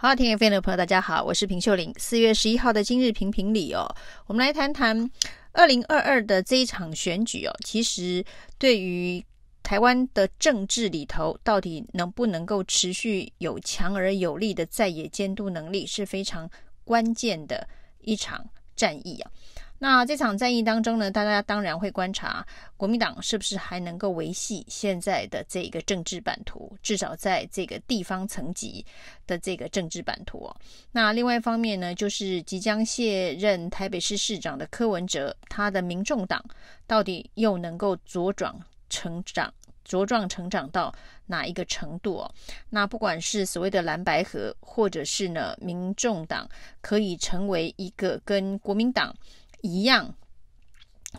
[0.00, 1.92] 好，听 FM 的朋友，大家好，我是平秀玲。
[1.98, 3.84] 四月十一号的今日评评理哦，
[4.28, 5.10] 我们来谈谈
[5.50, 7.52] 二零二二的这一场选举哦。
[7.64, 8.24] 其实
[8.58, 9.20] 对于
[9.60, 16.48] 台湾的政治里头，到底能不能够持续有强而有力的在野监督能力，是非常
[16.84, 17.68] 关键的
[18.02, 19.28] 一场战役啊。
[19.78, 22.44] 那这场战役当中呢，大家当然会观察
[22.76, 28.84] 国民党是不是还能够维系现在的这个政治版图，至少在这个地方层级
[29.26, 30.50] 的这个政治版图。
[30.90, 36.44] 那另外一方面呢，就是即将卸任台北市市长的柯文哲，他的民众党
[36.86, 38.60] 到底又能够茁壮
[38.90, 39.52] 成长？
[39.86, 42.30] 茁壮成长到哪一个程度哦？
[42.68, 46.46] 那不管是所谓的蓝白合，或者是呢，民众党
[46.82, 49.14] 可以成为一个跟国民党
[49.62, 50.14] 一样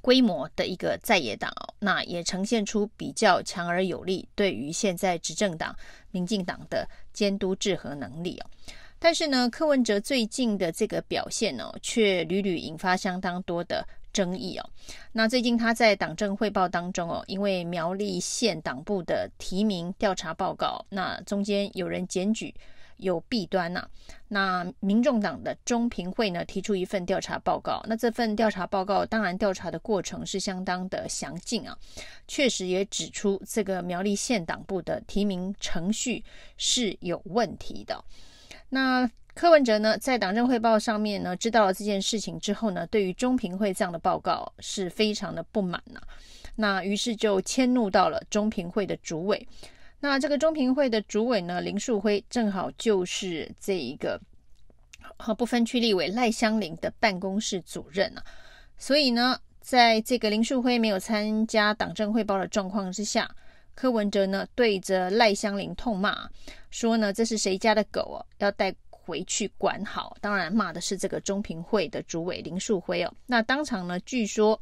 [0.00, 5.76] 规模的一个在野党哦，那也呈现出比较强而有力对于现在执政党
[6.10, 8.46] 民进党的监督制衡能力哦。
[8.98, 13.86] 但是呢，柯文哲最近的这个表现呢，却屡屡引发相当多的。
[14.12, 14.64] 争议哦，
[15.12, 22.54] 那最近他在党政汇报当中哦，因为苗栗县党部的提名调查报告，那中间有人检举
[22.98, 23.88] 有弊端呐、
[24.28, 31.76] 那民众党的中评会呢提出一份调查报告，那这份调查报告当然调查的过程是相当的详尽啊，
[32.28, 36.24] 确实也指出这个苗栗县党部的提名程序
[36.56, 38.04] 是有问题的，
[38.68, 39.10] 那。
[39.36, 46.00] 柯文哲呢，在党政汇报上面呢，知道了这件事情之后呢，对于中评会这样的报告是非常的不满呐、
[46.54, 49.46] 那于是就迁怒到了中评会的主委。
[50.00, 54.20] 那这个中评会的主委呢，林树辉正好就是这一个
[55.16, 58.22] 和不分区立委赖香伶的办公室主任啊。
[58.76, 63.30] 所以呢，在这个林树辉没有参加党政汇报的状况之下，
[63.74, 66.28] 柯文哲呢对着赖香伶痛骂，
[66.70, 68.74] 说呢，这是谁家的狗啊，要带。
[69.08, 73.14] 回去管好，当然骂的是这个中评会的主委林树辉哦。
[73.24, 74.60] 那当场呢，据说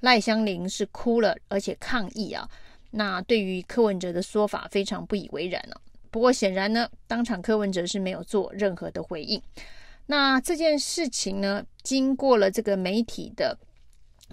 [0.00, 2.50] 赖香伶是哭了，而且抗议啊。
[2.96, 5.80] 那对于柯文哲的说法非常不以为然了、啊。
[6.10, 9.42] 不过显然呢，当场柯文哲是没有做任何的回应。
[10.06, 13.58] 那这件事情呢，经过了这个媒体的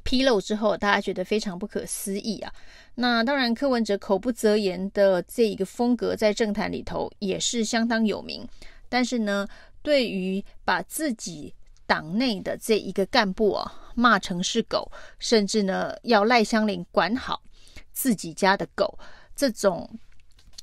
[0.03, 2.53] 披露之后，大家觉得非常不可思议啊。
[2.95, 8.47] 那当然，柯文哲口不择言的这一个风格，在政坛里头也是相当有名。
[8.89, 9.47] 但是呢，
[9.81, 11.53] 对于把自己
[11.87, 17.41] 党内的这一个干部啊骂成是狗，甚至呢要赖香伶管好
[18.01, 18.97] 自己家的狗，
[19.35, 19.87] 这种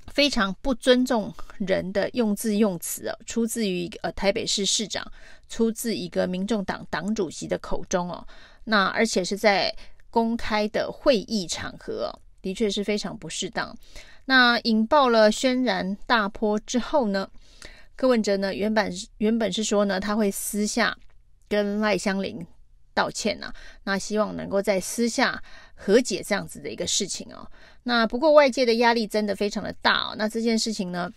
[0.09, 5.09] 非常不尊重人的用字用词啊，出自于呃台北市市长，
[5.49, 8.27] 出自一个民众党党主席的口中哦，
[8.65, 9.73] 那而且是在
[10.11, 12.13] 公开的会议场合，
[12.43, 13.73] 的确是非常不适当。
[14.25, 17.31] 那引爆了轩然大波之后呢，
[17.95, 20.99] 柯文哲呢，原本原本是说呢，他会私下
[21.49, 22.45] 跟赖香伶
[22.99, 23.53] 道歉呐、
[23.85, 25.41] 那希望能够在私下
[25.77, 27.49] 和解这样子的一个事情哦。
[27.85, 31.09] 那不过外界的压力真的非常的大哦，那这件事情呢，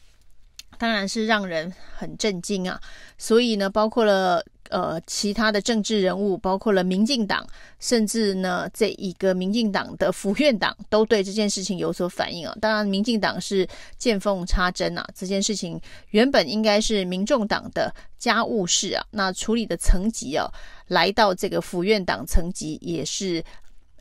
[0.82, 2.82] 当然是让人很震惊啊。
[3.18, 4.44] 所以呢，包括了。
[4.72, 7.46] 呃，其他的政治人物，包括了民进党，
[7.82, 12.56] 甚至呢，这一个民进党的府院党，都对这件事情有所反应啊。
[12.62, 15.78] 当然，民进党是见缝插针啊，这件事情
[16.12, 20.50] 原本应该是民众党的家务事啊，那处理的层级啊，
[20.88, 23.44] 来到这个府院党层级，也是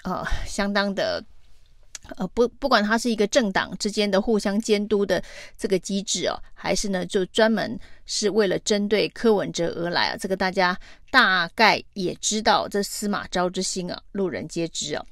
[0.05, 1.21] 呃相当的。
[2.17, 5.23] 呃，不，不管它是一个政党之间的互相监督的
[5.57, 10.77] 这个机制哦，还是呢，就专门是为了针对柯文哲而来啊，这个大家
[11.11, 15.05] 大概也知道，这司马昭之心啊，路人皆知啊。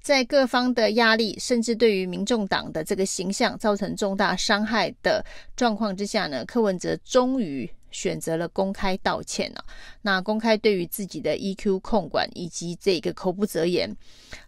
[0.00, 5.24] 在各方的压力，甚至对于民众党的这个形象造成重大伤害的
[5.56, 7.70] 状况之下呢，柯文哲终于。
[7.96, 9.64] 选择了公开道歉啊，
[10.02, 13.90] 那公开对于自己的 EQ 控管以及这个口不择言，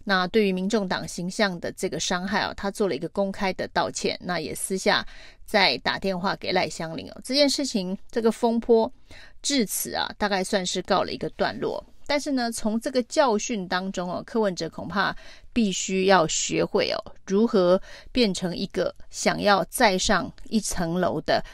[0.04, 5.02] 那对于民众党形象的这个伤害啊，他做了一个公开的道歉，那也私下
[5.46, 7.20] 再打电话给赖香林哦。
[7.24, 8.92] 这件事情这个风波
[9.40, 11.82] 至此啊，大概算是告了一个段落。
[12.06, 15.14] 但是呢，从这个教训当中哦，柯文哲恐怕
[15.52, 16.96] 必须要学会哦，
[17.26, 17.80] 如何
[18.12, 21.44] 变成一个想要再上一层楼的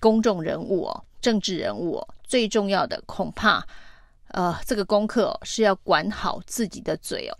[0.00, 1.04] 公众人物哦。
[1.28, 3.62] 政治人物最重要的恐怕，
[4.28, 7.36] 呃，这个功课是要管好自己的嘴哦。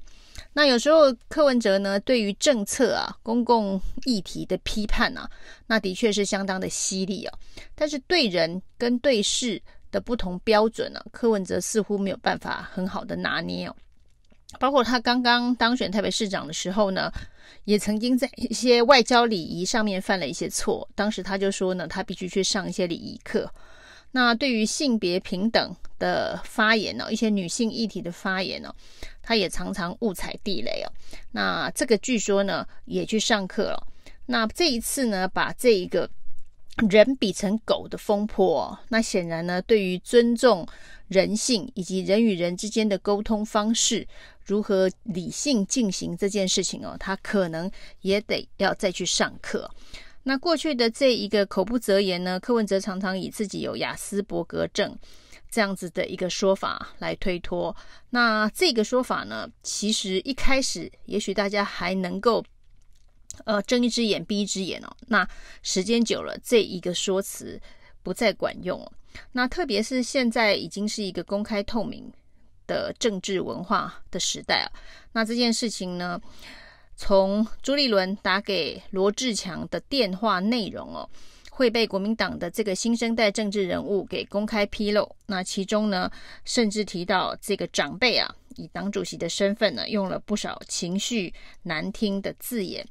[0.53, 5.27] 那有时候柯文哲呢，对于政策啊、公共议题的批判啊，
[5.69, 7.33] 那的确是相当的犀利哦。
[7.75, 13.75] 但是对人跟对事的不同标准呢，柯文哲似乎没有办法很好的拿捏哦。
[14.59, 17.11] 包括他刚刚当选台北市长的时候呢，
[17.65, 20.87] 也曾经在一些外交礼仪上面犯了一些错。
[20.95, 23.51] 当时他就说呢，他必须去上一些礼仪课。
[24.13, 28.75] 那对于性别平等的发言呢，一些女性议题的发言呢，
[29.23, 30.93] 他也常常误踩地雷哦。
[31.33, 33.87] 那这个据说呢，也去上课了。
[34.27, 36.09] 那这一次呢，把这一个
[36.89, 40.67] 人比成狗的风波，那显然呢，对于尊重
[41.09, 44.07] 人性以及人与人之间的沟通方式，
[44.45, 47.71] 如何理性进行这件事情哦，他可能
[48.01, 49.71] 也得要再去上课。
[50.29, 54.95] 那过去的这一个口不择言呢，柯文哲常常以自己有雅斯伯格症
[55.51, 57.75] 这样子的一个说法来推脱。
[58.11, 62.45] 那这个说法呢，其实一开始也许大家还能够
[63.47, 64.97] 呃睁一只眼闭一只眼哦。
[65.07, 65.27] 那
[65.63, 67.59] 时间久了，这一个说辞
[68.03, 68.93] 不再管用哦。
[69.33, 72.05] 那特别是现在已经是一个公开透明
[72.67, 74.69] 的政治文化的时代啊。
[75.13, 76.21] 那这件事情呢，
[77.01, 81.09] 从朱立伦打给罗志强的电话内容哦，
[81.49, 85.09] 会被国民党的这个新生代政治人物给公开披露。
[85.27, 86.11] 那其中呢，
[86.45, 92.85] 甚至提到这个长辈啊，以党主席的身份呢，用了不少情绪难听的字眼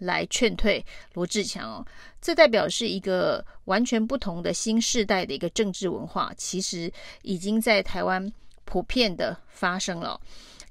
[0.00, 1.86] 来劝退罗志强哦。
[2.20, 6.92] 这代表是一个完全不同的新世代的一个政治文化，其实
[7.22, 8.30] 已经在台湾
[8.64, 10.20] 普遍的发生了。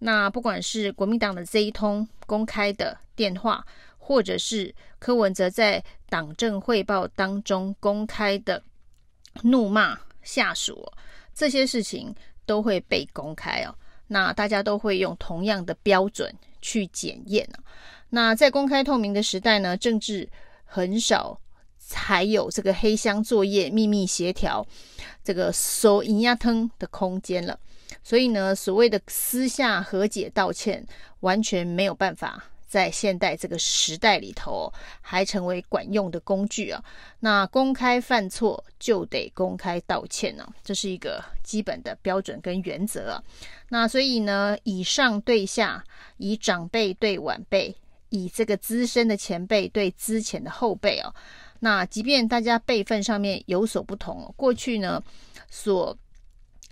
[0.04, 3.64] 那不管是国民党的这一通公开的电话，
[4.00, 8.64] 或者是柯文哲在党政汇报当中公开的
[9.44, 10.92] 怒骂下属，
[11.36, 12.14] 这些事情
[12.48, 13.76] 都会被公开哦。
[14.08, 17.48] 那大家都会用同样的标准去检验。
[18.10, 20.28] 那在公开透明的时代呢，政治
[20.66, 21.40] 很少
[21.78, 24.66] 才有这个黑箱作业、秘密协调、
[25.24, 27.60] 这个收银压腾的空间了。
[28.04, 30.86] 所以呢，所谓的私下和解道歉，
[31.22, 34.72] 完全没有办法在现代这个时代里头
[35.02, 36.84] 还成为管用的工具啊。
[37.20, 43.24] 那公开犯错就得公开道歉呢，这是一个基本的标准跟原则啊。
[43.70, 45.84] 那所以呢，以上对下，
[46.18, 47.76] 以长辈对晚辈，
[48.10, 51.14] 以这个资深的前辈对资浅的后辈啊。
[51.60, 55.04] 那即便大家辈分上面有所不同，过去呢
[55.50, 55.98] 所。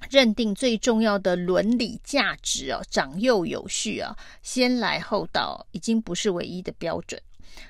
[0.10, 7.22] 认定最重要的伦理价值哦，长幼有序啊，先来后到，已经不是唯一的标准。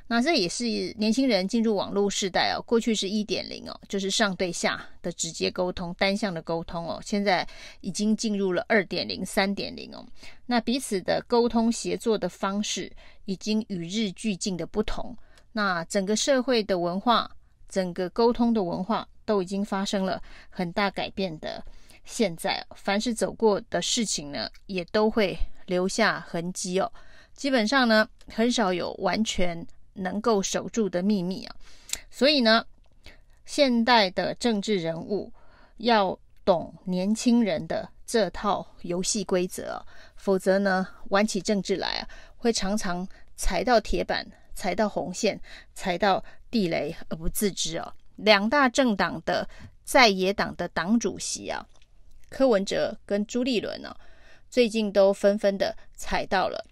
[0.08, 0.66] 那这也是
[0.98, 7.48] 年轻人进入网络时代哦，过去是一点零哦，就是上对下的直接沟通、单向的沟通哦，现在
[7.82, 10.06] 已经进入了二点零、三点零哦。
[10.46, 12.92] 那彼此的沟通协作的方式
[13.26, 15.16] 已经与日俱进的不同。
[15.54, 17.30] 那整个社会的文化、
[17.68, 21.64] 整个沟通的文化都已经发生了很大改变的。
[22.12, 26.92] 现在，凡是走过的事情呢，也都会留下痕迹哦。
[27.36, 31.56] 基本上呢，很少有完全能够守住的秘密啊。
[32.10, 32.66] 所以呢，
[33.46, 35.32] 现代的政治人物
[35.78, 39.86] 要懂年轻人的这套游戏规则，
[40.16, 44.26] 否则呢，玩起政治来啊，会常常踩到铁板、
[44.56, 45.40] 踩到红线、
[45.76, 47.94] 踩到地雷而不自知哦。
[48.16, 49.48] 两大政党的
[49.84, 51.64] 在野党的党主席啊。
[52.30, 53.98] 柯文哲跟朱立伦呢、啊，
[54.50, 56.64] 最近都纷纷的踩到了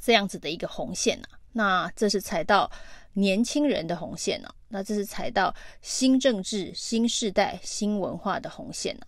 [0.00, 1.38] 这样子的一个红线呐、啊。
[1.52, 2.70] 那这是踩到
[3.14, 9.06] 年轻人的红线呢、那这是踩到新政治、新世代、新文化的红线呢、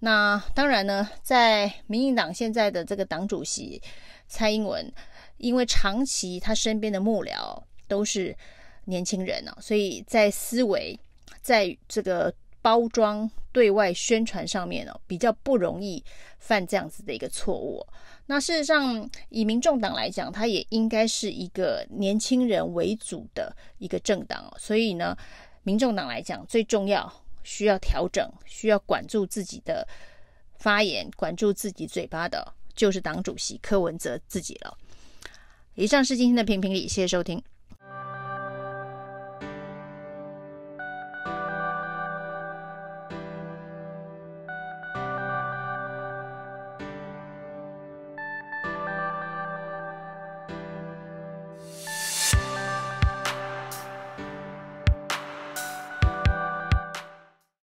[0.00, 3.82] 那当然呢，在民进党现在的这个党主席
[4.28, 4.92] 蔡英文，
[5.38, 8.36] 因为长期他身边的幕僚都是
[8.84, 10.98] 年轻人呢、啊，所以在思维，
[11.42, 12.32] 在这个。
[12.68, 16.04] 包装对外宣传上面哦，比较不容易
[16.38, 17.82] 犯这样子的一个错误。
[18.26, 24.54] 那事实上，以民众党来讲，它也应该是一个年轻人为主的一个政党哦。
[24.58, 25.16] 所以呢，
[25.62, 27.10] 民众党来讲，最重要
[27.42, 29.88] 需要调整、需要管住自己的
[30.58, 34.76] 发言、管住自己嘴巴的，就是党主席柯文哲自己了。
[35.74, 37.42] 以上是今天的评评理，谢谢收听。